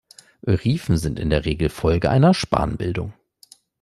[0.47, 3.13] Riefen sind in der Regel Folge einer Spanbildung.